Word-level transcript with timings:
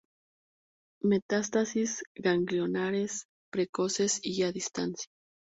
Metástasis 1.03 2.01
ganglionares 2.15 3.27
precoces 3.51 4.19
y 4.23 4.41
a 4.41 4.51
distancia. 4.51 5.11